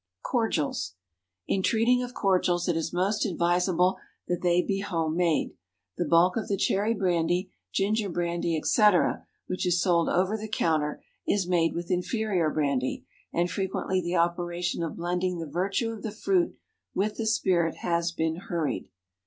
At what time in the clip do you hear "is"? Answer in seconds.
2.75-2.91, 9.63-9.79, 11.27-11.47